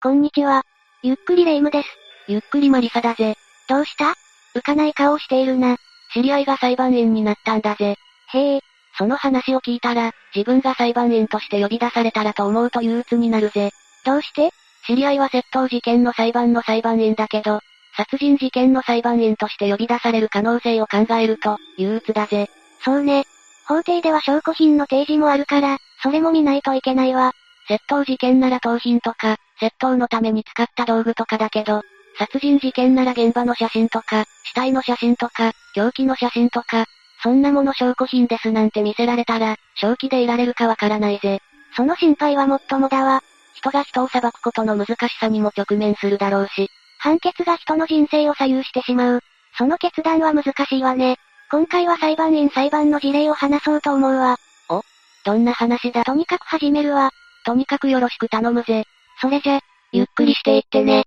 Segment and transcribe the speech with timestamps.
[0.00, 0.62] こんにちは。
[1.02, 1.88] ゆっくりレ夢ムです。
[2.28, 3.34] ゆっくりマリサだぜ。
[3.68, 4.14] どうした？
[4.56, 5.76] 浮かない顔しているな。
[6.14, 7.96] 知り合いが裁判員になったんだぜ。
[8.32, 8.60] へえ。
[8.96, 13.72] その話を聞いたら、自分が裁判員として呼び出されたらと思うと憂鬱になるぜ。
[14.04, 14.50] どうして？
[14.86, 17.58] 知り合いは窃盗事件の裁判の裁判員だけど、
[17.96, 22.48] 殺人事件の裁判員として呼び出される可能性を考えると、憂鬱だぜ。
[22.84, 23.24] そうね。
[23.66, 27.32] 法廷では証拠品の提示もあるから、それも見ないといけないわ。
[27.68, 31.82] 窃盗事件なら盗品とか、窃盗のために使った道具とかだけど、
[32.18, 36.86] 殺人事件なら現場の写真とか、死体の写真とか、凶器の写真とか、
[37.22, 41.40] そんなもの証拠品ですなんて見せられたら、正気でいられるかわからないぜ。
[41.76, 43.22] その心配はもっともだわ。
[43.54, 46.70] 人が人を裁くことの難しさにも直面するだろうし。
[47.00, 49.20] 判決が人の人生を左右してしまう。
[49.56, 51.16] その決断は難しいわね。
[51.50, 54.36] 今回は裁判員裁判の事例を話そうと思うわ。
[54.68, 54.82] お
[55.24, 56.04] どんな話だ？
[56.04, 57.10] とにかく始めるわ。
[57.44, 58.84] とにかくよろしく頼むぜ。
[59.20, 59.60] それじゃ、
[59.92, 61.04] ゆっくりしていってね。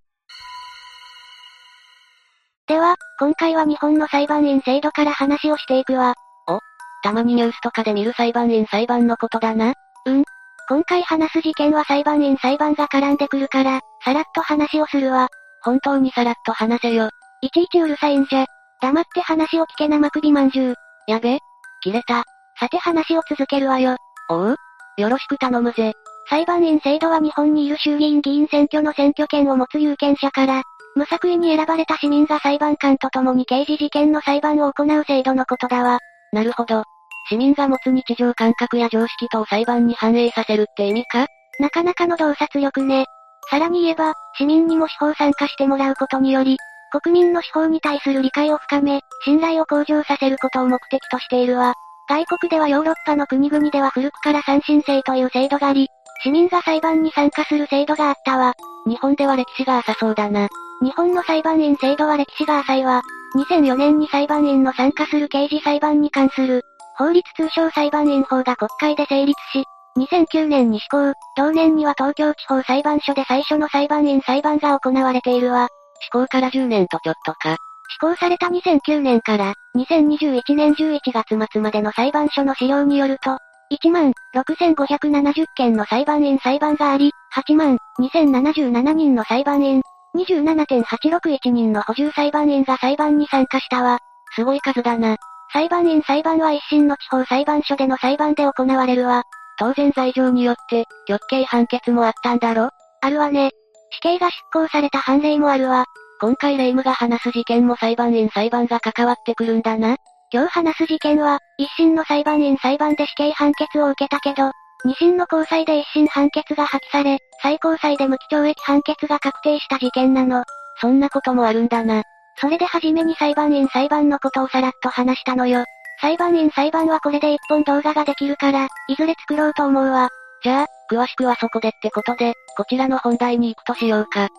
[2.68, 6.14] では、今回は日本の裁判員制度から話をしていくわ。
[6.48, 6.60] お
[7.04, 9.74] たまにニュースとかで見る裁判員裁判のことだな。
[10.06, 10.24] うん。
[10.70, 15.28] 今回話す事件は裁判員裁判が絡んでくるから、さらっと話をするわ。
[15.64, 17.10] 本当にさらっと話せよ。
[17.42, 18.46] いちいちうるさいんじゃ。
[18.82, 20.76] 黙って話を聞け生首まんじゅう。
[21.08, 21.40] やべ
[21.82, 22.24] 切れた。
[22.60, 23.98] さて話を続けるわよ。
[24.30, 24.56] おう
[24.98, 25.94] よろしく頼むぜ。
[26.32, 30.62] 裁判員制度は日本にいる衆議院議員選挙の選挙権を持つ有権者から、
[30.96, 36.00] 無作為に選ばれた市民が裁判官と共に刑事事件の裁判を行う制度のことだわ。
[36.32, 36.84] なるほど。
[37.30, 41.28] 市民が持つ日常感覚や常識とを裁判に反映させるって意味か？
[41.60, 43.08] なかなかの洞察力ね。
[43.50, 46.56] さらに言えば、市民にも司法参加してもらうことにより、
[47.04, 51.74] 国民の司法に対する理解を深め、信頼を向上させることを目的としているわ。
[52.08, 55.90] 外国ではヨーロッパの国々では古くから三審制という制度があり、
[56.24, 58.54] 市民が裁判に参加する制度があったわ。
[58.86, 60.48] 日本では歴史が浅そうだな。
[60.82, 63.02] 日本の裁判員制度は歴史が浅いわ。
[63.36, 66.64] 2004年に裁判員の参加する刑事裁判に関する、
[66.98, 69.64] 法律通称裁判員法が国会で成立し、
[69.98, 75.70] 2009年に施行、同年には東京地方裁判所で最初の裁判員裁判が行われているわ。
[76.02, 77.58] 施行から10年とちょっとか。
[77.90, 83.38] 施行された2009年から、2021年11月末までの裁判所の資料によると、
[83.72, 89.82] 1万6570件の裁判員裁判があり、8万2077人の裁判員、
[90.18, 94.00] 27.861人の補充裁判員が裁判に参加したわ。
[94.36, 95.16] すごい数だな。
[95.54, 99.24] 裁判員裁判は一審の地方裁判所での裁判で行われるわ。
[99.58, 102.72] 当然罪状によって、極刑判決もあったんだろ？
[103.02, 103.52] あるわね。
[103.92, 105.86] 死刑が執行された判例もあるわ。
[106.20, 109.96] 今回レイムが話す事件も裁判員裁判が関わってくるんだな。
[110.34, 114.52] 今日話す事件は、一審の裁判員裁判で死刑判決を受けたけど、
[114.84, 120.44] 二審の高裁で一審判決が破棄され、最高裁で無期懲役判決が確定した事件なの。
[120.80, 122.02] そんなこともあるんだな。
[122.38, 125.64] それで初めに裁判員裁判のことをさらっと話したのよ。
[126.02, 130.10] 裁判員裁判はこれで一本動画ができるから、いずれ作ろうと思うわ。
[130.44, 134.30] じゃあ、詳しくはそこでってことで、こちらの本題に行くとしようか。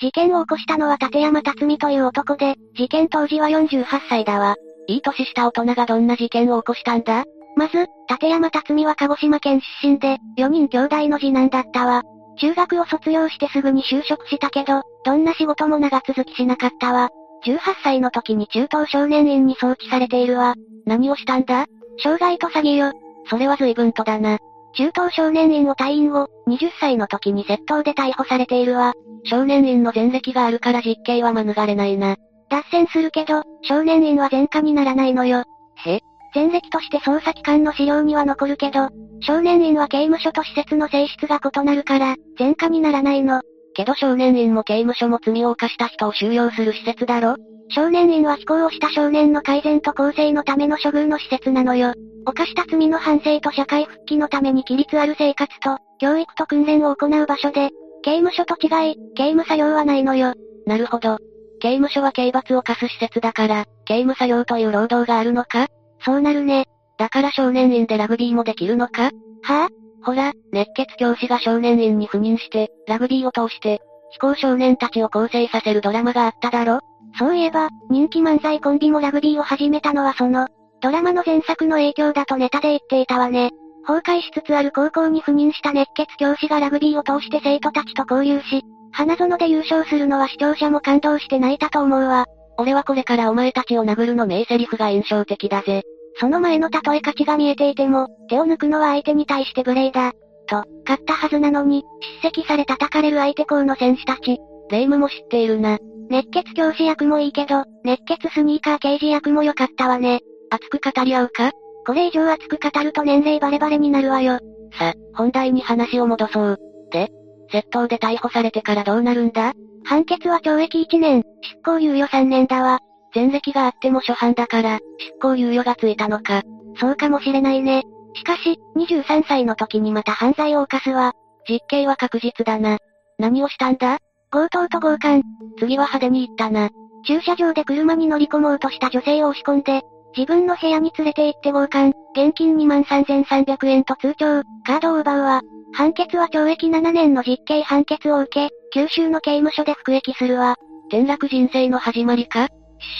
[0.00, 4.56] 事件を起こしたのは立山辰巳という男で、事件当時は48歳だわ。
[4.86, 7.24] いい年した大人がどんな事件を起こしたんだ？
[7.56, 12.02] まず、立山辰巳は鹿児島県出身で、4人兄弟の次男だったわ。
[12.40, 17.10] 中学を卒業してすぐに就職したけど、どんな仕事も長続きしなかったわ。
[17.44, 20.54] 18歳の時に中等少年院に送致されているわ。
[20.86, 21.66] 何をしたんだ？
[21.98, 22.92] 傷害と詐欺よ。
[23.28, 24.38] それは随分とだな。
[24.74, 28.94] 中等少年院を退院後、20歳の時に窃盗で逮捕されているわ。
[29.24, 32.16] 少年院の前歴があるから実刑は免れないな。
[32.48, 35.44] 脱線するけど、少年院は前科にならないのよ。
[35.84, 36.00] へ？
[36.34, 38.88] 前歴として捜査機関の資料には残るけど、
[39.20, 43.42] 少年院は刑務所と施設の性質が異なるから、前科にならないの。
[43.74, 47.36] けど少年院も刑務所も罪を犯した人を収容する施設だろ？
[47.70, 51.94] 少年院は非行をした少年の改善と更生のための処遇の施設なのよ。
[52.26, 57.70] 犯した罪の反省と社会復帰のために規律ある生活と、教育と訓練を行う場所で、
[58.02, 60.34] 刑務所と違い、刑務作業はないのよ。
[60.66, 61.18] なるほど。
[61.60, 65.68] 刑務所は刑罰を課す施設だから、刑務作業という労働があるのか？
[66.04, 66.64] そうなるね。
[66.98, 69.04] だから少年院でラグビーもできるのか？
[69.04, 69.68] はぁ、あ、
[70.02, 73.80] ほら、熱血教師が少年院に赴任して、ラグビーを通して、
[74.10, 76.80] 非行少年たちを構成させるドラマがあっただろ？
[77.18, 80.48] そういえば、人気漫才コンビもラグビーを始めたのはその、
[80.80, 83.50] ドラマの前作の影響だとネタで言っていたわね。
[83.86, 88.62] 崩壊しつつある高校に赴任した熱血教師がラグビーを通して生徒たちと交流し、
[88.92, 92.26] 花園で優勝するのは視聴者も感動して泣いたと思うわ。
[92.58, 95.82] 俺はこれからお前たちを殴るの名セリフが印象的だぜ。
[96.18, 100.12] その前の例え価値が見えていても、手を抜くのは相手に対して無礼だ。
[100.46, 101.84] と、勝ったはずなのに、
[102.22, 104.38] 叱責され叩かれる相手校の選手たち。
[104.70, 105.78] 霊夢も知っているな。
[106.10, 110.20] 熱血教師役もいいけど、熱血スニーカー刑事役も良かったわね。
[110.50, 111.52] 熱く語り合うか？
[111.86, 114.40] これ以上熱く語ると年齢バレバレになるわよ。
[114.76, 116.58] さ、本題に話を戻そう。
[116.90, 117.10] で、
[117.52, 119.52] 窃盗で逮捕されてからどうなるんだ？
[119.84, 122.80] 判決は懲役1年、執行猶予3年だわ。
[123.14, 126.42] 前歴があっても初犯だから、執行猶予がついたのか。
[126.80, 127.84] そうかもしれないね。
[128.14, 131.12] しかし、23歳の時にまた犯罪を犯すわ。
[131.48, 132.78] 実刑は確実だな。
[133.18, 133.98] 何をしたんだ？
[134.32, 135.22] 強盗と強姦。
[135.58, 136.70] 次は派手に行ったな。
[137.04, 139.82] 駐車場で車に乗り込もうとした女性を押し込んで、
[140.16, 145.40] 自分の部屋に連れて行って強姦、現金2万3300円と通帳、カードを奪うわ。
[145.72, 150.56] 判決は懲役7年の実刑判決を受け、九州の刑務所で服役するわ。
[150.88, 152.48] 転落人生の始まりか？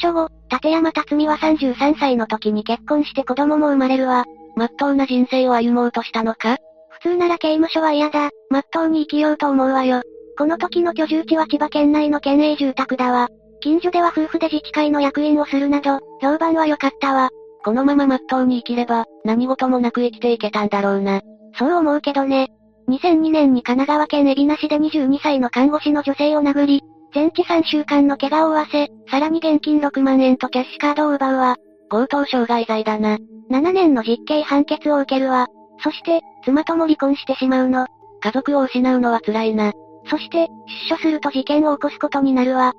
[0.03, 4.25] 出所後、立山辰巳は33歳の時に結婚して子供も生まれるわ。
[4.57, 6.57] まっとうな人生を歩もうとしたのか？
[6.91, 10.03] 普通なら刑務所は嫌だ、まっとうに生きようと思うわよ。
[10.41, 13.29] この時の居住地は千葉県内の県営住宅だわ。
[13.61, 17.29] 近所では夫婦で自治会の役員をするなど、評判は良かったわ。
[17.63, 21.21] このまままっとうに生きれば、何事もなく生きていけたんだろうな。
[21.59, 22.49] そう思うけどね。
[22.89, 26.83] 2002年に神奈川県海老名市で22歳の看護師の女性を殴り、
[27.13, 31.57] 全治3週間の怪我を負わせ、さらに現金6万円とキャッシュカードを奪うわ。
[31.91, 33.19] 強盗傷害罪だな。
[33.51, 35.49] 7年の実刑判決を受けるわ。
[35.85, 37.87] そして、妻とも離婚してしまうの。
[38.23, 39.75] 家族を失うのは辛いな。
[40.07, 40.49] そして、
[40.89, 42.73] 出所すると事件を起こすことになるわ。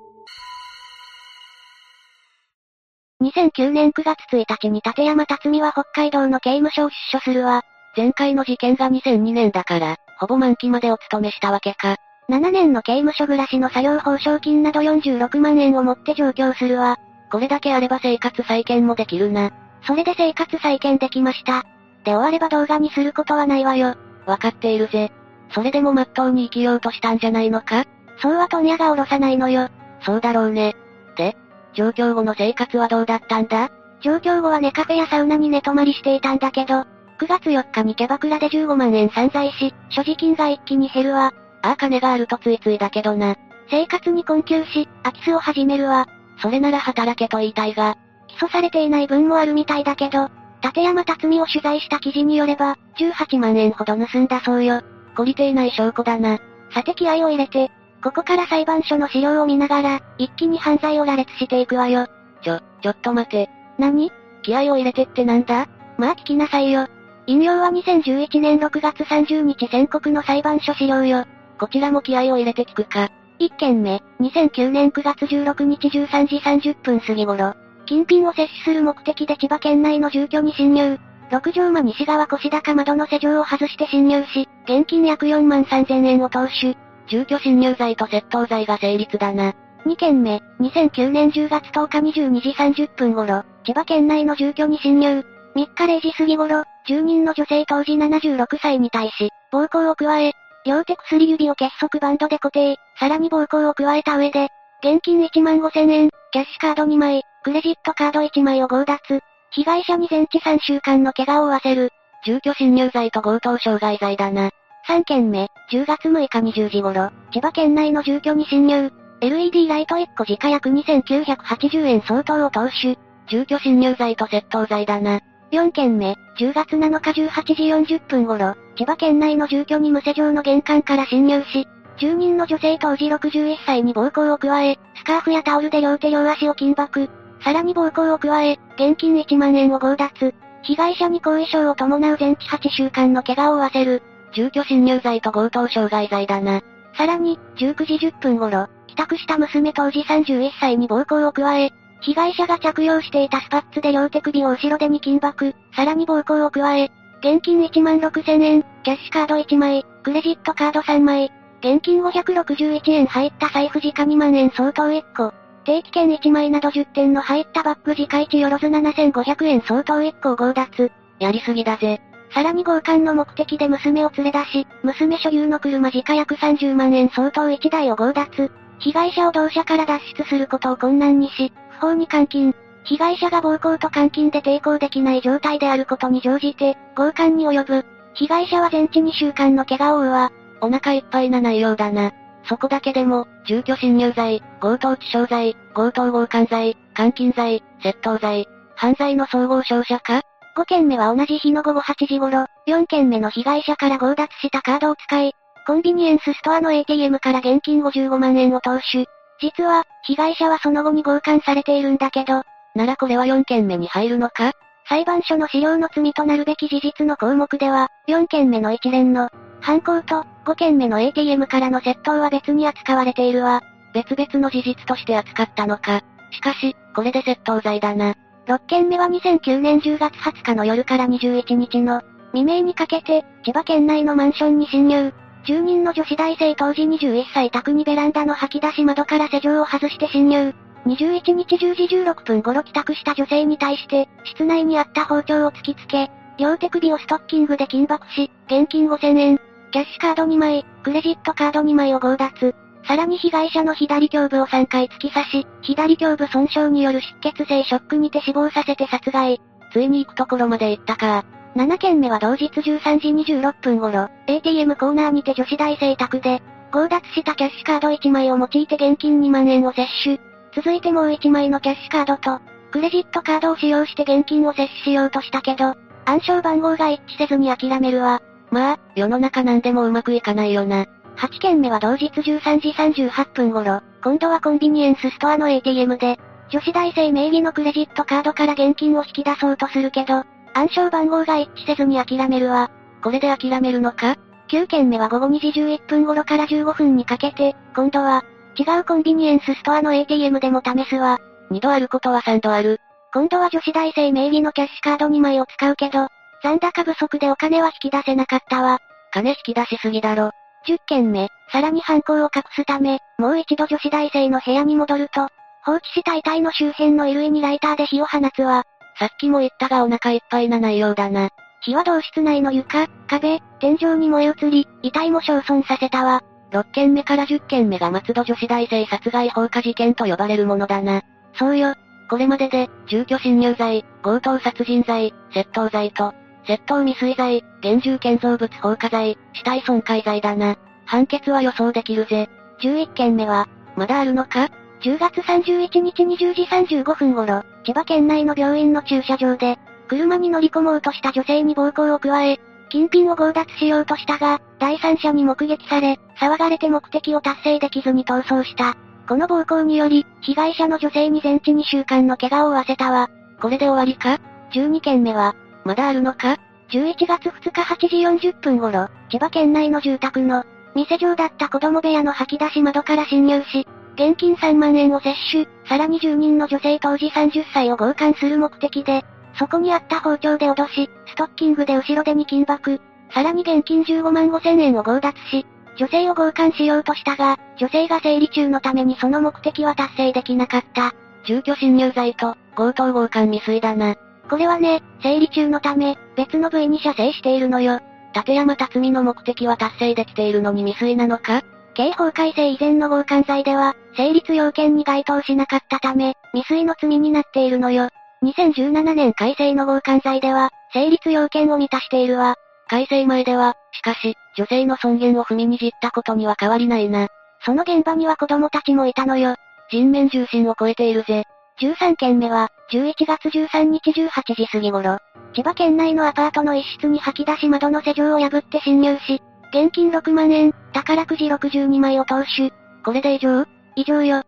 [3.22, 7.62] 2009年9月1日に立山辰巳は北海道の刑務所を出所するわ。
[7.96, 11.96] 前回の事件が2002年だから、ほぼ満期までお勤めしたわけか。
[12.28, 16.96] 7年の刑務所暮らしの作業報奨金など46万円を持って上京するわ。
[17.30, 19.52] これだけあれば生活再建もできるな。
[19.86, 21.64] それで生活再建できました。
[22.04, 23.94] で終われば動画にすることはないわよ。
[24.26, 25.12] わかっているぜ。
[25.54, 27.84] それでもまっとうに生きようとしたんじゃないのか？
[28.20, 29.68] そうは問屋が下ろさないのよ。
[30.04, 30.74] そうだろうね。
[31.16, 31.36] で、
[31.74, 33.70] 上京後の生活はどうだったんだ？
[34.02, 36.86] 上京後はネカフェやサウナに寝泊まりしていたんだけど、9
[37.28, 41.32] 月4日にキャバクラで15万円散財し、所持金が一気に減るわ。
[41.62, 43.36] ああ金があるとついついだけどな。
[43.70, 46.06] 生活に困窮し、空き巣を始めるわ。
[46.40, 47.96] それなら働けと言いたいが。
[48.26, 50.30] 起訴されていない分もあるみたいだけど、
[50.62, 54.82] 立山辰巳を取材した記事によれば、18万円ほど盗んだそうよ。
[55.16, 56.38] 懲りていない証拠だな。
[56.74, 57.70] さて気合を入れて、
[58.02, 62.06] ここから裁判所の資料を見ながら、一気に犯罪を羅列していくわよ。
[62.42, 63.48] ちょ、ちょっと待て。
[63.78, 64.10] 何？
[64.42, 65.68] 気合を入れてってなんだ？
[65.98, 66.88] まあ聞きなさいよ。
[67.26, 71.24] 引用は2011年6月30日宣告の裁判所資料よ。
[71.58, 73.10] こちらも気合を入れて聞くか。
[73.38, 77.54] 1件目、2009年9月16日13時30分過ぎ頃、
[77.86, 80.98] 金品を摂取する目的で千葉県内の住居に侵入。
[81.32, 86.76] 6畳間西側腰高窓の施錠を外して侵入し、現金約4万3000円を投手。
[87.08, 89.54] 住居侵入罪と窃盗罪が成立だな。
[89.86, 95.24] 2件目、2009年10月10日22時30分頃、千葉県内の住居に侵入。
[95.56, 100.32] 3日0時過ぎ頃、住人の女性当時76歳に対し、暴行を加え、
[100.66, 104.48] 両手薬指を結束バンドで固定、さらに暴行を加えた上で、
[104.84, 109.20] 現金1万5千円、キャッシュカード2枚、クレジットカード1枚を強奪。
[109.54, 111.90] 被害者に全治3週間の怪我を負わせる。
[112.24, 114.50] 住居侵入罪と強盗傷害罪だな。
[114.88, 118.90] 3件目、10月6日20時頃、千葉県内の住居に侵入。
[119.20, 122.98] LED ライト1個時価約2980円相当を投手。
[123.28, 125.20] 住居侵入罪と窃盗罪だな。
[125.52, 137.08] 4件目、10月7日18時40分頃、千葉県内の住居に無施錠の玄関から侵入し、住人の女性当時61歳に暴行を加え、スカーフやタオルで両手両足を緊縛。
[137.44, 140.34] さらに暴行を加え、現金1万円を強奪。
[140.62, 144.02] 被害者に後遺症を伴う全治8週間の怪我を負わせる。
[144.32, 146.62] 住居侵入罪と強盗傷害罪だな。
[146.96, 151.70] さらに、19時10分頃、帰宅した娘当時31歳に暴行を加え、
[152.00, 165.32] 被害者が着用していたスパッツで両手首を後ろ手に緊縛、さらに暴行を加え、現金1万6千円、キャッシュカード1枚、クレジットカード3枚、現金561円入った財布時価2万円相当1個、
[165.64, 170.90] 定期券1枚など10点の入ったバッグ時価1よろず7500円相当1個を強奪。
[171.18, 172.00] やりすぎだぜ。
[172.34, 178.50] さらに強姦の目的で娘を連れ出し、娘所有の車時価約30万円相当1台を強奪。
[178.78, 182.54] 被害者を同社から脱出することを困難にし、不法に監禁。
[182.84, 187.86] 被害者が暴行と監禁で抵抗できない状態であることに乗じて、強姦に及ぶ。
[188.14, 190.32] 被害者は全治2週間の怪我を負うわ。
[190.60, 192.12] お腹いっぱいな内容だな。
[192.44, 200.22] そこだけでも、住居侵入罪、強盗致傷罪、強盗強姦罪、監禁罪、窃盗罪、犯罪の総合商社か
[200.56, 205.34] ？5件目は同じ日の午後8時頃、4件目の被害者から強奪したカードを使い、
[205.66, 209.06] コンビニエンスストアの ATM から現金55万円を投手。
[209.40, 212.42] 実は、被害者はその後に強姦されているんだけど、
[212.74, 214.52] ならこれは4件目に入るのか？
[214.88, 219.30] 裁判所の資料の罪となるべき事実の項目では、4件目の一連の、
[219.62, 223.62] 犯行と、5件目の ATM からの窃盗は別に扱われているわ。
[223.94, 226.02] 別々の事実として扱ったのか。
[226.32, 228.14] しかし、これで窃盗罪だな。
[228.46, 232.02] 6件目は2009年10月20日の夜から21日の
[232.32, 235.12] 未明にかけて、千葉県内のマンションに侵入。
[235.44, 240.54] 住人の女子大生当時21歳宅にベランダの吐き出し窓から施錠を外して侵入。
[240.86, 249.40] 21日10時16分頃帰宅した女性に対して、室内にあった包丁を突きつけ、両手首をストッキングで緊縛し、現金5000円、
[249.72, 252.54] キャッシュカード2枚、クレジットカード2枚を強奪。
[252.86, 259.40] さらに被害者の左胸部を3回突き刺し、左胸部損傷による出血性ショックにて死亡させて殺害。
[259.72, 261.24] ついに行くところまで行ったか。
[261.56, 270.20] 7件目は同日13時26分頃、ATM コーナーにて女子大生宅で、強奪したキャッシュカード1枚を用いて現金2万円を摂取。
[270.54, 275.72] 続いてもう1枚のキャッシュカードと、クレジットカードを使用して現金を摂取しようとしたけど、
[276.04, 278.20] 暗証番号が一致せずに諦めるわ。
[278.52, 280.86] まあ、世の中なんでもうまくいかないよな。
[281.16, 286.18] 8件目は同日13時38分頃、今度はコンビニエンスストアの ATM で、
[286.50, 292.70] 女子大生名義のクレジットカードから現金を引き出そうとするけど、暗証番号が一致せずに諦めるわ。
[293.02, 294.16] これで諦めるのか
[294.50, 298.22] ?9 件目は午後2時11分頃から15分にかけて、今度は、
[298.58, 301.18] 違うコンビニエンスストアの ATM でも試すわ。
[301.50, 302.80] 2度あることは3度ある。
[303.14, 306.08] 今度は女子大生名義のキャッシュカード2枚を使うけど、
[306.42, 308.78] 残高不足でお金は引き出せなかったわ。
[309.12, 310.30] 金引き出しすぎだろ。
[310.66, 315.28] 10件目、さらに犯行を隠すため、もう一度女子大生の部屋に戻ると、
[315.64, 318.64] 放置した遺体の周辺の衣類にライターで火を放つわ。
[318.98, 321.28] さっきも言ったがお腹いっぱいな内容だな。
[321.62, 326.22] 火は同室内の床、壁、天井に燃え移り、遺体も焼損させたわ。
[326.50, 331.02] 6件目から10件目が松戸女子大生殺害放火事件と呼ばれるものだな。
[331.34, 331.74] そうよ。
[332.10, 336.12] これまでで、住居侵入罪、強盗殺人罪、窃盗罪と、
[336.46, 340.56] 窃盗未遂罪、現住建造物放火罪、死体損壊罪だな。
[340.84, 342.28] 判決は予想できるぜ。
[342.60, 344.50] 11件目は、まだあるのか
[344.82, 349.58] ?10 月31日20時35分頃、千葉県内の病院の駐車場で、
[349.88, 358.76] 車に乗り込もうとした女性に暴行を加え、金品を強奪しようとしたが、第三者に目撃され、騒がれて目的を達成できずに逃走した。
[359.06, 363.10] この暴行により、被害者の女性に全治2週間の怪我を負わせたわ。
[363.40, 364.20] これで終わりか
[364.52, 366.38] ?12 件目は、まだあるのか
[366.70, 379.04] ?11 月2日8時40分頃、千葉県内の住宅の、店上だった子供部屋の吐き出し窓から侵入し、現金3万円を摂取、さらに住人の女性当時30歳を強姦する目的で、
[379.38, 382.80] そこにあった包丁で脅し、ストッキングで後ろ手に金箔、
[383.12, 390.94] さらに現金15万5千円を強奪し、女性を強姦しようとしたが、女性が生理中のためにその目的は達成できなかった。
[391.24, 393.94] 住居侵入罪と、強盗強姦未遂だな。
[394.32, 397.80] これはね、生理中のため、別の部位に射精しているのよ。
[398.14, 401.42] 立山辰巳の目的は達成できているのに未遂なのか？
[401.74, 407.90] 刑法改正以前の強姦罪では、成立要件に該当しなかったため、未遂の罪になっているのよ。
[408.22, 412.36] 2017年改正の強姦罪では、成立要件を満たしているわ。
[412.68, 417.08] 改正前では、しかし、女性の尊厳を踏みにじったことには変わりないな。
[417.44, 419.34] その現場には子供たちもいたのよ。
[419.68, 421.24] 人面重心を超えているぜ。
[421.60, 424.96] 13件目は、11月13日18時過ぎ頃、
[425.34, 432.50] 千葉県内のアパートの一室に吐き出し窓の施錠を破って侵入し、現金6万円、宝くじ62枚を投手。
[432.82, 433.44] これで以上？
[433.76, 434.22] 以上よ。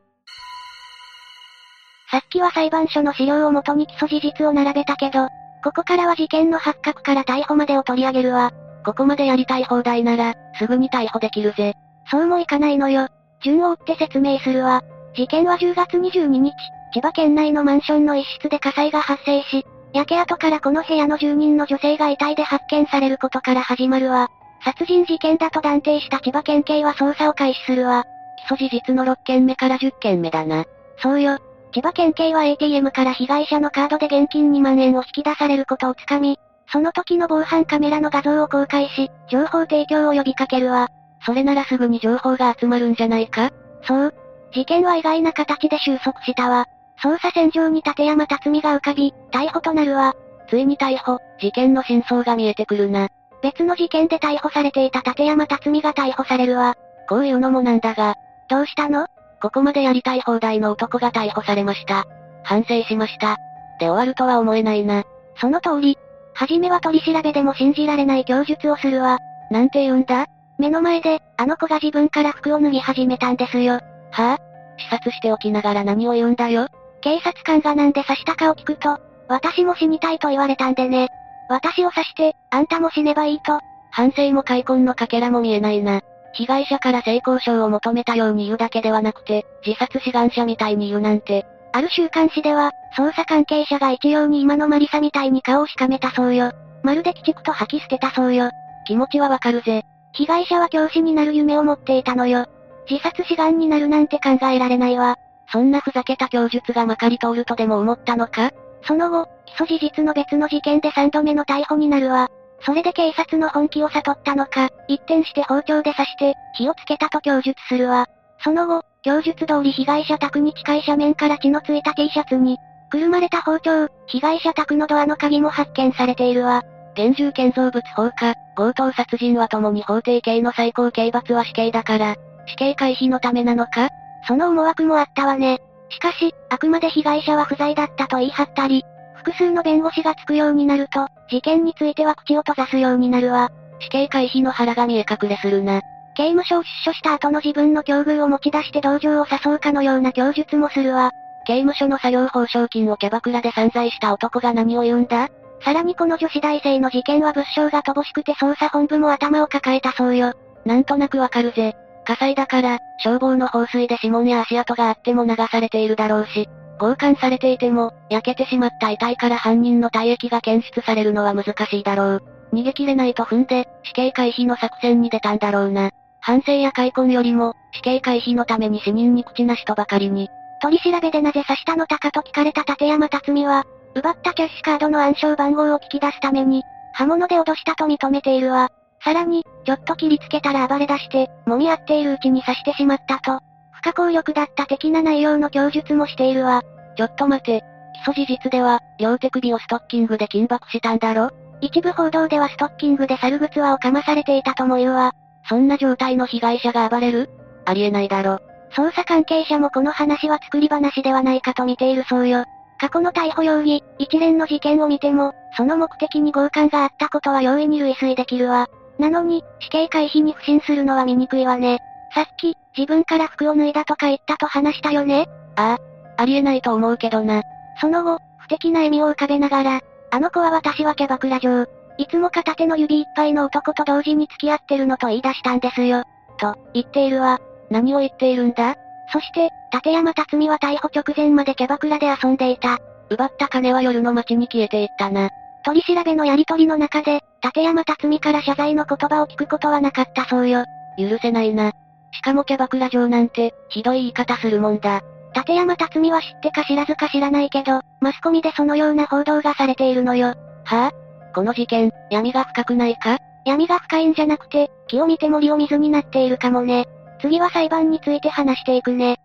[2.11, 5.29] さっきは裁判所の資料をもとに基礎事実を並べたけど、
[5.65, 8.53] ここからは事件の発覚から逮捕までを取り上げるわ。
[8.85, 11.73] ここまでやりたい放題なら、すぐに逮捕できるぜ。
[12.11, 13.09] そうもいかないのよ。
[13.43, 14.83] 順を追って説明するわ。
[15.17, 16.53] 事件は10月22日、
[16.95, 24.29] 千葉県内のマンションの一室で火災が発生し、焼け跡からこの部屋の住人の女性が遺体で発見されることから始まるわ。
[24.65, 28.05] 殺人事件だと断定した千葉県警は捜査を開始するわ。
[28.47, 30.67] 基礎事実の6件目から10件目だな。
[30.99, 31.39] そうよ。
[31.73, 40.89] 千葉県警は ATM から被害者のカードで現金2万円を引き出されることをつかみ、その時の防犯カメラの画像を公開し、情報提供を呼びかけるわ。
[41.27, 43.51] それならすぐに情報が集まるんじゃないか？
[43.83, 44.15] そう。
[44.53, 46.69] 事件は意外な形で収束したわ。
[47.03, 50.15] 捜査線上に立山辰巳が浮かび、逮捕となるわ。
[50.49, 53.09] ついに逮捕、事件の真相が見えてくるな。
[53.43, 56.77] 別の事件で逮捕されていた立山辰巳が逮捕されるわ。
[57.09, 58.15] こういうのもなんだが。
[58.49, 59.07] どうしたの？
[59.43, 62.05] ここまでやりたい放題の男が逮捕されました。
[62.43, 63.37] 反省しました。
[63.81, 65.05] で終わるとは思えないな。
[65.37, 65.99] その通り。
[66.33, 69.19] はじめは取り調べでも信じられない供述をするわ。
[69.51, 70.27] なんて言うんだ？
[70.59, 73.75] 目の前で、あの子が自分から服を脱ぎ始めたんですよ。
[73.75, 74.37] はぁ、
[74.79, 76.69] 視察しておきながら何を言うんだよ？
[77.05, 81.09] 警察官がなんで刺したかを聞くと、私も死にたいと言われたんでね。
[81.51, 83.61] 私を刺して、あんたも死ねばいいと。
[83.91, 86.01] 反省も開墾のかけらも見えないな。
[86.33, 91.45] 被害者から性交渉を求めたように言うだけではなくて、自殺志願者みたいに言うなんて。
[91.73, 96.53] ある週刊誌では、捜査関係者が一様に今のマリサみたいに顔をしかめたそうよ。
[96.83, 98.51] まるで鬼畜と吐き捨てたそうよ。
[98.87, 99.83] 気持ちはわかるぜ。
[100.13, 102.47] 被害者は教師になる夢を持っていたのよ。
[102.91, 105.17] 自殺志願になるなんて考えられないわ。
[105.53, 108.51] そんなふざけた供述がまかり通るとでも思ったのか？
[108.83, 112.29] その後、起訴事実の別の事件で3度目の逮捕になるわ。
[112.61, 118.07] それで警察の本気を悟ったのか、一転して包丁で刺して、火をつけたと供述するわ。
[118.43, 122.59] その後、供述通り被害者宅に近い斜面から血のついた T シャツに、
[122.91, 126.63] くるまれた包丁、被害者宅のドアの鍵も発見されているわ。
[126.95, 133.89] 現住建造物放火、強盗殺人は共に法定刑の最高刑罰は死刑だから、死刑回避のためなのか？
[134.27, 135.61] その思惑もあったわね。
[135.91, 138.85] しかし、あくまで被害者は不在だったと言い張ったり、
[139.17, 143.51] 複数の弁護士がつくようになると、事件については口を閉ざすようになるわ。
[143.81, 145.81] 死刑回避の腹が見え隠れするな。
[146.17, 151.11] 刑務所を出所した後の自分の境遇を持ち出して同情を誘うかのような供述もするわ。
[151.47, 155.29] 刑務所の作業報奨金をキャバクラで散財した男が何を言うんだ？
[155.63, 160.35] さらにこの女子大生の事件は物証が乏しくて捜査本部も頭を抱えたそうよ。
[160.65, 161.77] なんとなくわかるぜ。
[162.05, 172.23] 火災だから、消防の放水で指紋や足跡があっても流されているだろうし、強姦されていても、焼けてしまった遺体から犯人の体液が検出されるのは難しいだろう。
[172.53, 175.91] 逃げ切れないと踏んで、死刑回避の作戦に出たんだろうな。
[176.21, 180.29] 反省や開墾よりも、死刑回避のために死人に口なしとばかりに。
[180.63, 188.71] 取り調べでなぜ刺したのたかと聞かれた立山辰美は、奪ったキャッシュカードの暗証番号を聞き出すために、刃物で脅したと認めているわ。
[189.05, 193.41] さらに、ちょっと切りつけたら暴れ出して、揉み合っているうちに刺してしまったと、
[193.73, 196.63] 不可抗力だった的な内容の供述もしているわ。
[196.97, 197.63] ちょっと待て。
[198.07, 201.31] 基礎事実では、両手首をストッキングで緊縛したんだろ？
[201.61, 205.13] 一部報道ではストッキングで猿靴輪をかまされていたとも言うわ。
[205.49, 207.29] そんな状態の被害者が暴れる？
[207.67, 208.41] ありえないだろ。
[208.73, 212.45] 捜査関係者もこの話は作り話ではないかと見ているそうよ。
[212.81, 218.67] 過去の逮捕容疑、一連の事件を見ても、その目的に強姦があったことは容易に類推できるわ。
[218.99, 221.79] なのに、死刑回避に不信するのは醜いわね。
[222.15, 225.27] さっき、自分から服を脱いだとか言ったと話したよね
[225.57, 225.79] あ
[226.17, 227.43] あ、ありえないと思うけどな。
[227.81, 229.81] その後、不敵な笑みを浮かべながら、
[230.11, 231.67] あの子は私はキャバクラ嬢。
[231.99, 236.03] いつも片手の指いっぱいの男と同時に付き合ってるのと言い出したんですよ。
[236.39, 237.41] と、言っているわ。
[237.71, 238.75] 何を言っているんだ？
[239.13, 242.79] そして、立山辰美は逮捕直前までキャバクラで遊んでいた。
[243.11, 245.31] 奪った金は夜の街に消えていったな。
[245.65, 250.65] 取り調べのやりとりの中で、立山辰美から謝罪の言葉を聞くことはなかったそうよ。
[250.99, 251.73] 許せないな。
[252.13, 255.03] しかもキャバクラ嬢なんて、ひどい言い方するもんだ。
[255.35, 260.29] 立山辰美は知ってか知らずか知らないけど、マスコミでそのような報道がされているのよ。
[260.29, 260.93] はぁ、あ、
[261.35, 263.19] この事件、闇が深くないか？
[263.45, 266.87] 闇が深いんじゃなくて、木を見て森を水になっているかもね。
[267.21, 269.17] 次は裁判について話していくね。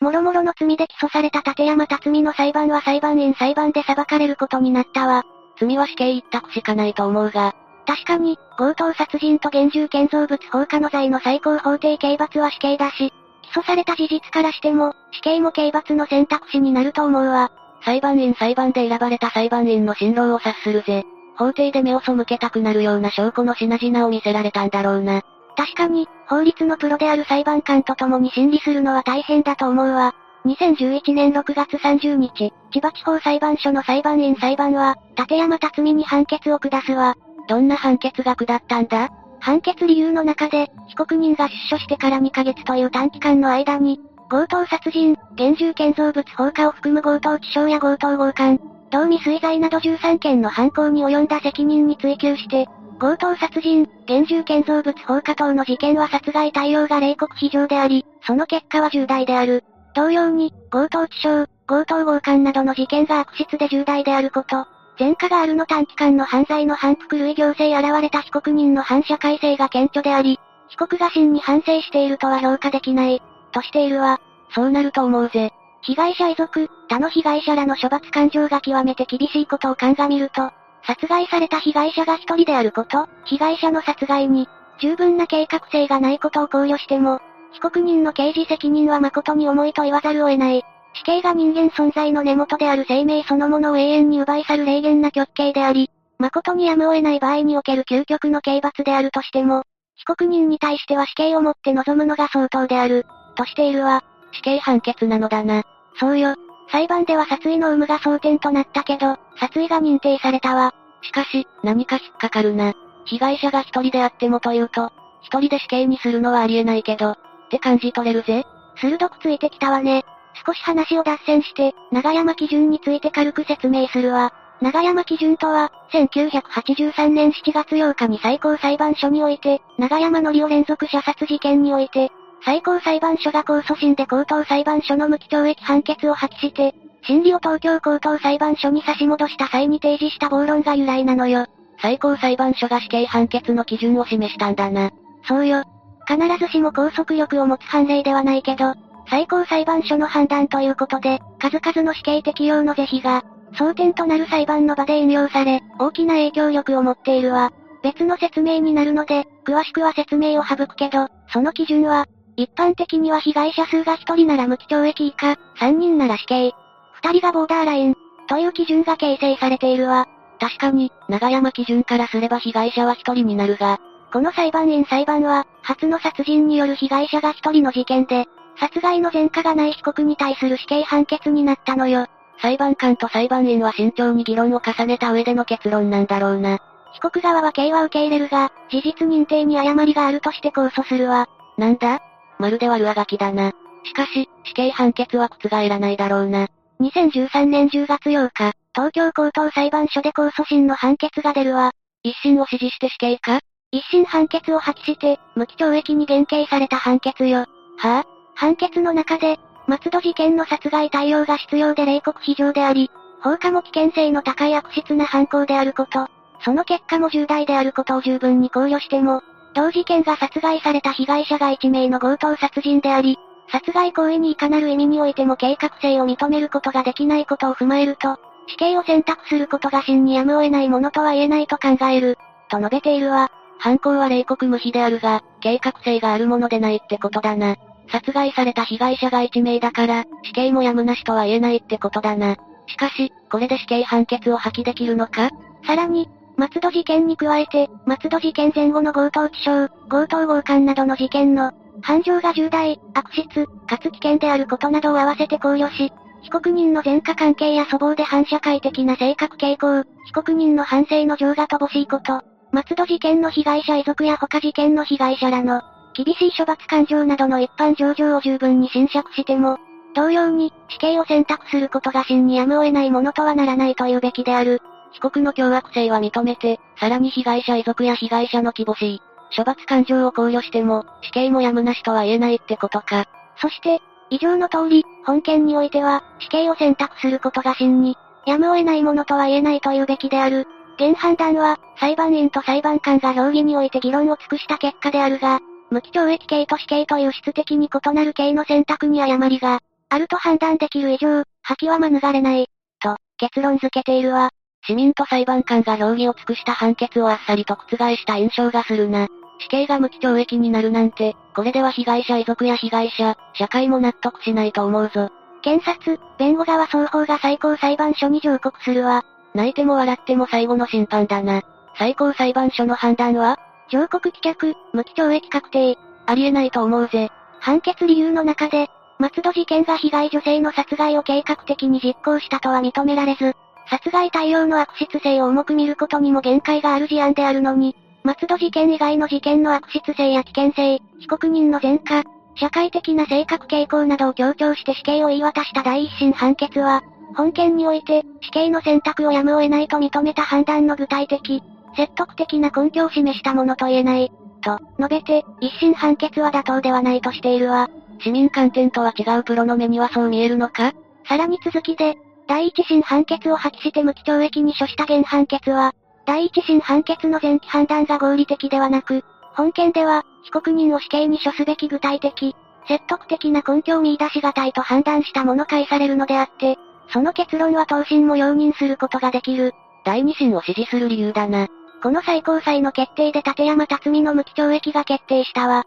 [0.00, 5.24] もろもろの罪で起訴された立山辰巳の裁判は裁判員裁判で裁かれることになったわ。
[5.58, 7.54] 罪は死刑一択しかないと思うが。
[7.84, 17.50] 確かに、強盗殺人と現住建造物放火の罪の最高法定刑罰は死刑だし、起訴された事実からしても、死刑も刑罰の選択肢になると思うわ。
[17.84, 21.04] 裁判員裁判で選ばれた裁判員の辛労を察するぜ。
[21.36, 25.22] 法廷で目を背けたくなるような証拠の品々を見せられたんだろうな。
[25.58, 30.14] 確かに、法律のプロである裁判官と共に審理するのは大変だと思うわ。
[30.46, 37.16] 2011年6月30日、千葉地方裁判所の裁判員裁判は、立山辰巳に判決を下すわ。
[37.48, 39.08] どんな判決が下ったんだ？
[39.40, 59.64] 判決理由の中で、被告人が出所してから2ヶ月という短期間の間に、強盗殺人、現住建造物放火を含む強盗致傷や強盗強姦、同未遂罪など13件の犯行に及んだ責任に追及して、強盗殺人、現住建造物放火等の事件は殺害対応が冷酷非常であり、その結果は重大である。
[59.94, 64.66] 同様に、強盗致傷、強盗強姦などの事件が悪質で重大であること、
[64.98, 74.20] 前科があるの短期間の犯罪の反復類行政現れた被告人の反社会性が顕著であり、被告が真に反省しているとは評価できない、としているわ。
[74.54, 75.52] そうなると思うぜ。
[75.82, 80.50] 被害者遺族、他の被害者らの処罰感情が極めて厳しいことを鑑みると、
[80.88, 84.48] 殺害された被害者が一人であること、被害者の殺害に、
[84.80, 87.20] 十分な計画性がないことを考慮しても、
[87.52, 90.64] 被告人の刑事責任は誠に重いと言わざるを得ない。
[90.94, 99.64] 死刑が人間存在の根元である生命そのものを永遠に奪い去る霊言な極刑であり、誠にやむを得ない場合における究極の刑罰であるとしても、
[99.96, 103.04] 被告人に対しては死刑をもって臨むのが相当である、
[103.36, 104.02] としているわ。
[104.32, 105.64] 死刑判決なのだな。
[106.00, 106.34] そうよ。
[106.70, 110.74] 裁判では殺意の有無が争点となったけど、殺意が認定されたわ。
[111.02, 112.74] しかし、何か引っかかるな。
[113.06, 117.16] 被害者が一人であってもというと、一人で死刑にするのはありえないけど、っ
[117.50, 118.44] て感じ取れるぜ。
[118.76, 120.04] 鋭くついてきたわね。
[120.46, 124.32] 少し話を脱線して、長山基準について軽く説明するわ。
[124.60, 132.10] 長山基準とは、1983年7月8日に最高裁判所において、長山のりを連続射殺事件において、
[132.44, 136.74] 最高裁判所が控訴審で高等裁判所の無期懲役判決を破棄して、
[137.04, 141.46] 審理を東京高等裁判所に差し戻した際に提示した暴論が由来なのよ。
[141.80, 144.90] 最高裁判所が死刑判決の基準を示したんだな。
[145.26, 145.62] そうよ。
[146.06, 148.74] 必ずしも拘束力を持つ判例ではないけど、
[149.10, 157.50] 最高裁判所の判断ということで、数々の死刑適用の是非が、争点となる裁判の場で引用され、大きな影響力を持っているわ。
[157.82, 162.06] 別の説明になるので、詳しくは説明を省くけど、その基準は、
[162.38, 166.54] 一般的には被害者数が1人なら無期懲役以下、3人なら死刑、
[167.02, 167.96] 2人がボーダーライン、
[168.28, 170.06] という基準が形成されているわ。
[170.38, 173.80] 確かに、長山基準からすれば被害者は1人になるが、
[174.12, 178.26] この裁判員裁判は、初の殺人による被害者が1人の事件で、
[178.60, 182.06] 殺害の前科がない被告に対する死刑判決になったのよ。
[182.40, 186.58] 裁判官と裁判員は慎重に議論を重ねた上での結論なんだろうな。
[186.92, 191.28] 被告側は刑は受け入れるが、事実認定に誤りがあるとして控訴するわ。
[191.56, 192.00] なんだ？
[192.38, 193.52] まるで悪あがきだな。
[193.84, 196.48] しかし、死刑判決は覆らないだろうな。
[196.80, 201.72] 2013年10月8日、東京高等裁判所で控訴審の判決が出るわ。
[202.02, 203.40] 一審を支持して死刑か？
[203.70, 207.40] 一審判決を破棄して、無期懲役に減刑された判決よ。
[207.40, 216.06] はぁ、あ、判決の中で、松戸事件の殺害対応が必要で冷酷非常であり、放火も危険性の高い悪質な犯行であること、
[216.40, 219.22] その結果も重大であることを十分に考慮しても、
[219.54, 223.18] 同事件が殺害された被害者が1名の強盗殺人であり、
[223.50, 233.30] 殺害行為にいかなる意味においても計画性を認めることができないことを踏まえると、死刑を選択することが真にやむを得ないものとは言えないと考える、と述べているわ。
[233.58, 237.56] 犯行は冷酷無比であるが、計画性があるものでないってことだな。
[237.90, 242.36] 殺害された被害者が1名だから、死刑もやむなしとは言えないってことだな。
[242.66, 245.30] しかし、これで死刑判決を破棄できるのか？
[245.66, 246.08] さらに、
[246.38, 251.50] 松戸事件に加えて、松戸事件前後の強盗致傷、強盗強姦などの事件の、
[251.82, 262.22] 犯情が重大、悪質、かつ危険であることなどを合わせて考慮し、被告人の前科関係や粗暴で反社会的な性格傾向、被告人の反省の情が乏しいこと、
[262.52, 269.58] 松戸事件の被害者遺族や他事件の被害者らの、厳しい処罰感情などの一般上場を十分に侵釈しても、
[269.94, 274.62] 同様に、死刑を選択することが真にやむを得ないものとはならないというべきである。
[274.92, 279.02] 被告の凶悪性は認めて、さらに被害者遺族や被害者の希望しい、
[279.36, 283.06] 処罰感情を考慮しても、死刑もやむなしとは言えないってことか。
[283.36, 287.96] そして、以上の通り、本件においては、死刑を選択することが真に、
[288.26, 290.46] やむを得ないものとは言えないというべきである。
[290.78, 302.46] 現判断は、裁判員と裁判官が評議において議論を尽くした結果であるが、無期懲役刑と死刑という質的に異なる刑の選択に誤りが、あると判断できる以上、破棄は免れない、
[302.80, 304.30] と、結論付けているわ。
[304.68, 309.08] 市民と裁判官が評議を尽くした判決をあっさりと覆した印象がするな。
[309.40, 315.08] 死刑が無期懲役になるなんて、これでは被害者遺族や被害者、社会も納得しないと思うぞ。
[315.40, 319.04] 検察、弁護側双方が最高裁判所に上告するわ。
[319.34, 321.40] 泣いても笑っても最後の審判だな。
[321.78, 323.38] 最高裁判所の判断は
[323.70, 325.78] 上告棄却、無期懲役確定。
[326.04, 327.10] ありえないと思うぜ。
[327.40, 333.34] 判決理由の中で、松戸事件が被害女性の殺害を計画的に実行したとは認められず、
[333.70, 342.04] 殺害対応の悪質性を重く見ることにも限界がある事案であるのに、松戸事件以外の事件の悪質性や危険性、被告人の前科、
[342.36, 346.82] 社会的な性格傾向などを強調して死刑を言い渡した第一審判決は、
[347.16, 351.42] 本件において、死刑の選択をやむを得ないと認めた判断の具体的、
[351.76, 357.68] 説得的な根拠を示したものと言えない、と、述べて、一審判決は妥当ではないとしているわ。
[358.00, 360.72] 市民観点とは違うプロの目にはそう見えるのか？
[361.08, 361.98] さらに続きで、
[362.28, 365.74] 第一審判決を破棄して無期懲役に処した現判決は、
[366.06, 369.02] 第一審判決の前期判断が合理的ではなく、
[369.34, 372.36] 本件では、被告人を死刑に処すべき具体的、
[372.68, 376.58] 説得的な根拠を見出しがたいと判断したもの返されるのであって、
[376.92, 379.54] その結論は当審も容認することができる。
[379.84, 381.48] 第二審を支持する理由だな。
[381.82, 385.64] この最高裁の決定で立山辰巳の無期懲役が決定したわ。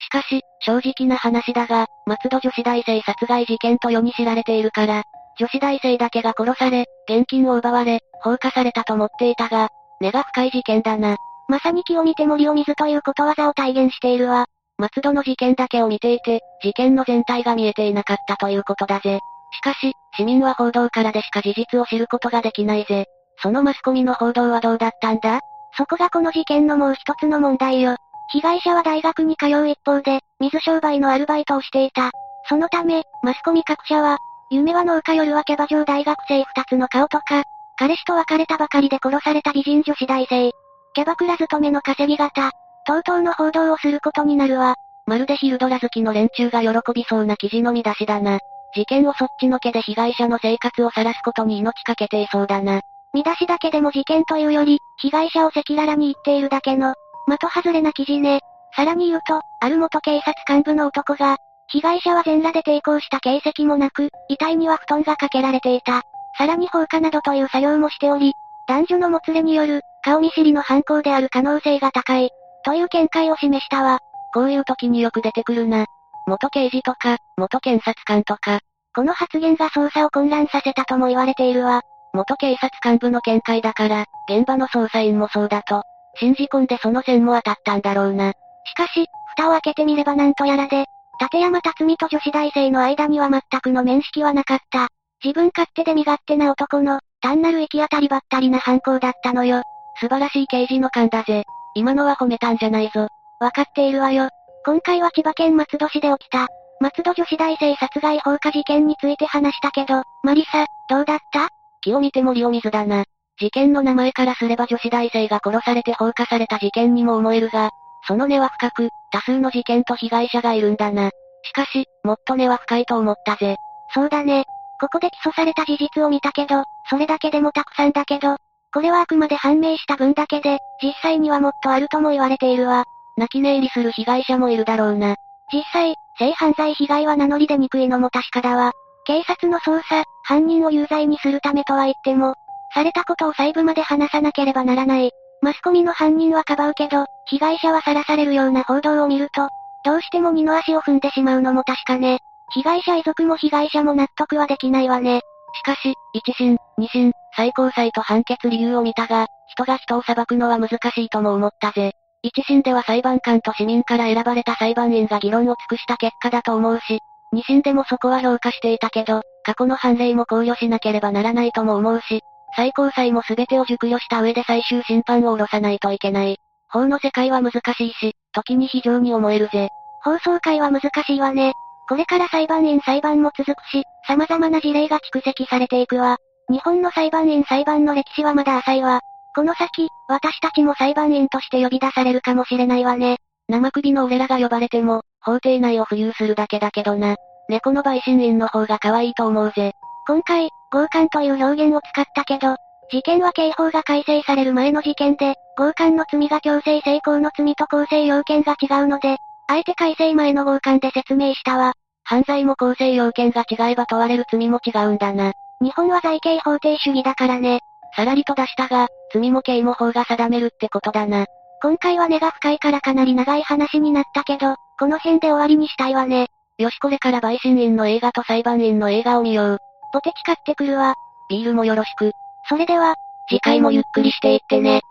[0.00, 5.02] しかし、正直な話だが、松戸女子大生殺害事件と世に知られているから、
[5.38, 9.68] 女子大生だけが殺され、現金を奪われ、放火されたと思っていたが、
[10.00, 11.16] 根が深い事件だな。
[11.48, 14.46] まさに木を見て森を見ずということわざを体現しているわ。
[14.78, 19.20] 松戸の事件だけを見ていて、事件の全体が見えていなかったということだぜ。
[19.52, 23.06] しかし、市民は報道からでしか事実を知ることができないぜ。
[23.42, 25.40] そのマスコミの報道はどうだったんだ？
[25.76, 27.96] そこがこの事件のもう一つの問題よ。
[28.32, 32.10] 被害者は大学に通う一方で、水商売のアルバイトをしていた。
[32.48, 34.18] そのため、マスコミ各社は、
[34.50, 37.42] 夢は農家夜はキャバ嬢大学生二つの顔とか、
[37.76, 40.52] 彼氏と別れたばかりで殺された美人女子大生、
[40.94, 42.50] キャバクラ勤めの稼ぎ方、
[42.86, 44.74] とうとうの報道をすることになるわ。
[45.06, 48.38] まるでヒルドラ好きの連中が喜びそうな記事の見出しだな。
[48.74, 52.80] 事件をそっちのけで被害者の生活を晒すことに命かけていそうだな。
[53.12, 56.94] 見出しだけでも事件というより、被害者を赤裸々に言っているだけの、
[57.26, 58.40] 的外れな記事ね。
[58.76, 61.36] さらに言うと、ある元警察幹部の男が、
[61.68, 66.02] 被害者は全裸で抵抗した形跡もなく、遺体には布団がかけられていた。
[66.36, 68.32] さらに放火などという作業もしており、
[68.68, 72.30] 男女のもつれによる、顔見知りの犯行である可能性が高い、
[72.64, 74.00] という見解を示したわ。
[74.32, 75.86] こういう時によく出てくるな。
[76.26, 78.60] 元刑事とか、元検察官とか。
[78.94, 81.82] この発言が捜査を混乱させたとも言われているわ。
[82.12, 85.82] 元警察幹部の見解だから、現場の捜査員もそうだと。
[86.16, 88.32] 信じ込んでその線も当たったんだろうな。
[88.64, 90.86] しかし、蓋を開けてみればなんとやらで、
[91.20, 94.88] 立山辰巳と女子大生の間には全くの面識はなかった。
[95.22, 99.62] 自分勝手で身勝手な男の、単なる行き当たりばったりな犯行だったのよ。
[100.00, 101.44] 素晴らしい刑事の勘だぜ。
[101.74, 103.08] 今のは褒めたんじゃないぞ。
[103.40, 104.28] わかっているわよ。
[104.66, 106.48] 今回は千葉県松戸市で起きた、
[106.80, 111.48] 松戸女子大生殺害放火事件について話したけど、マリサ、どうだった？
[111.82, 113.04] 木を見て森を見ずだな。
[113.38, 117.70] 事件の名前からすれば女子大生が殺されて放火された事件にも思えるが、
[118.06, 121.10] その根は深く、多数の事件と被害者がいるんだな。
[121.42, 123.56] しかし、もっと根は深いと思ったぜ。
[123.92, 124.44] そうだね。
[124.80, 128.36] ここで起訴された事実を見たけど、それだけでもたくさんだけど、
[128.72, 132.84] これはあくまで判明した分だけで、実際にはもっとあるとも言われているわ。
[133.16, 135.14] 泣き寝入りする被害者もいるだろうな。
[135.52, 138.72] 実際、性犯罪被害は名乗り出にくいのも確かだわ。
[139.06, 142.34] 警察の捜査、犯人を有罪にするためとは言っても、
[142.74, 145.12] されたことを細部まで話さなければならない。
[145.40, 149.48] マスコミの犯人はかばうけど、被害者はさらされるような報道を見ると、
[149.84, 152.18] どうしても二の足を踏んでしまうのも確かね。
[152.54, 155.20] 被害者遺族も被害者も納得はできないわね。
[155.54, 161.92] しかし、一審、二審、最高裁と判決理由を見たが、人が人を裁くのは難しいとも思ったぜ。
[162.22, 167.00] 一審では裁判官と市民から選ばれた裁判員が議論を尽くした結果だと思うし、
[167.32, 172.22] 二審でもそこは評価していたけど、過去の判例も考慮しなければならないとも思うし、
[172.56, 176.38] 最高裁も全てを熟慮した上で最終審判を下ろさないといけない。
[176.68, 179.68] 法の世界は難しいし、時に非常に思えるぜ。
[180.02, 181.52] 放送会は難しいわね。
[181.88, 186.16] これから裁判員裁判も続くし、様々な事例が蓄積されていくわ。
[186.50, 189.00] 日本の裁判員裁判の歴史はまだ浅いわ。
[189.34, 193.18] この先、私たちも裁判員として呼び出されるかもしれないわね。
[193.48, 197.16] 生首の俺らが呼ばれても、法廷内を浮遊するだけだけどな。
[197.48, 199.72] 猫の陪審員の方が可愛いと思うぜ。
[200.06, 202.56] 今回、強姦という表現を使ったけど、
[202.90, 211.74] 事件は刑法が改正される前の事件で、強姦の罪が強制性交の罪と構成要件が違うので、あえて改正前の強姦で説明したわ。
[212.02, 215.32] 犯罪も構成要件が違えば問われる罪も違うんだな。
[215.62, 217.60] 日本は罪刑法定主義だからね。
[217.96, 221.26] さらりと出したが、罪も刑も法が定めるってことだな。
[221.62, 226.26] 今回は根が深いからかなり長い話になったけど、この辺で終わりにしたいわね。
[226.58, 229.58] よしこれから陪審員の映画と裁判員の映画を見よう。
[229.94, 230.96] ポテチ買ってくるわ。
[231.30, 232.10] ビールもよろしく。
[232.48, 232.96] それでは、
[233.28, 234.82] 次回もゆっくりしていってね。